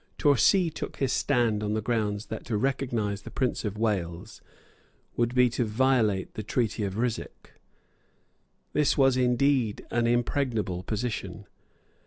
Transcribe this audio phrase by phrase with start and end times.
[0.17, 4.41] Torcy took his stand on the ground that to recognise the Prince of Wales
[5.15, 7.51] would be to violate the Treaty of Ryswick.
[8.73, 11.45] This was indeed an impregnable position.